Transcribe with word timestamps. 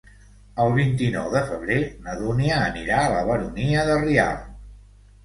El 0.61 0.71
vint-i-nou 0.77 1.27
de 1.33 1.43
febrer 1.49 1.77
na 2.05 2.15
Dúnia 2.21 2.55
anirà 2.71 2.97
a 3.03 3.13
la 3.13 3.21
Baronia 3.29 3.85
de 3.91 3.99
Rialb. 4.05 4.49